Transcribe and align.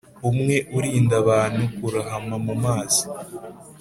umwe 0.29 0.55
urinda 0.77 1.15
abantu 1.23 1.63
kurohama 1.77 2.35
mu 2.45 2.53
mazi. 2.63 3.03